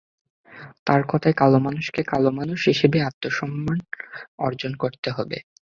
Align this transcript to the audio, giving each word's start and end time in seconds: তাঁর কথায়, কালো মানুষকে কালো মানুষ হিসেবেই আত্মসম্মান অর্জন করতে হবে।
তাঁর 0.85 1.01
কথায়, 1.09 1.35
কালো 1.37 1.57
মানুষকে 1.59 2.01
কালো 2.03 2.29
মানুষ 2.31 2.59
হিসেবেই 2.67 3.05
আত্মসম্মান 3.09 3.77
অর্জন 4.39 4.71
করতে 4.75 5.09
হবে। 5.11 5.37